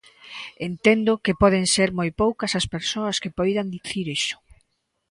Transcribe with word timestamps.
Entendo 0.67 1.21
que 1.23 1.37
poden 1.41 1.65
ser 1.75 1.89
moi 1.99 2.09
poucas 2.21 2.51
as 2.59 2.65
persoas 2.73 3.17
que 3.21 3.33
poidan 3.37 3.67
dicir 3.75 4.05
iso. 4.19 4.37